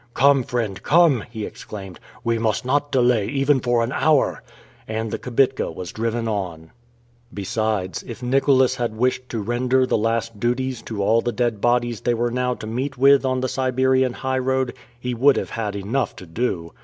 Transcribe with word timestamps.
"Come, 0.15 0.41
friend, 0.41 0.81
come!" 0.81 1.25
he 1.29 1.45
exclaimed, 1.45 1.99
"we 2.23 2.39
must 2.39 2.65
not 2.65 2.91
delay, 2.91 3.27
even 3.27 3.59
for 3.59 3.83
an 3.83 3.91
hour!" 3.91 4.41
And 4.87 5.11
the 5.11 5.19
kibitka 5.19 5.69
was 5.71 5.91
driven 5.91 6.27
on. 6.27 6.71
Besides, 7.31 8.01
if 8.07 8.23
Nicholas 8.23 8.77
had 8.77 8.97
wished 8.97 9.29
to 9.29 9.39
render 9.43 9.85
the 9.85 9.99
last 9.99 10.39
duties 10.39 10.81
to 10.89 11.03
all 11.03 11.21
the 11.21 11.31
dead 11.31 11.61
bodies 11.61 12.01
they 12.01 12.15
were 12.15 12.31
now 12.31 12.55
to 12.55 12.65
meet 12.65 12.97
with 12.97 13.23
on 13.25 13.41
the 13.41 13.47
Siberian 13.47 14.13
highroad, 14.13 14.73
he 14.99 15.13
would 15.13 15.37
have 15.37 15.51
had 15.51 15.75
enough 15.75 16.15
to 16.15 16.25
do! 16.25 16.73